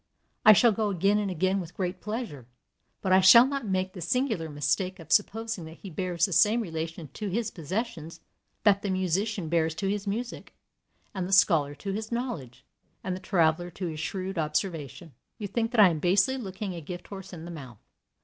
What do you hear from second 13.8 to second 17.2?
his shrewd observation. "You think that I am basely looking a gift